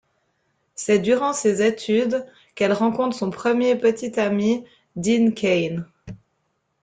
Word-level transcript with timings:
C'est 0.73 0.97
durant 0.97 1.31
ses 1.31 1.61
études 1.61 2.25
qu'elle 2.55 2.73
rencontre 2.73 3.15
son 3.15 3.29
premier 3.29 3.75
petit 3.75 4.19
ami, 4.19 4.63
Dean 4.95 5.29
Cain. 5.31 5.85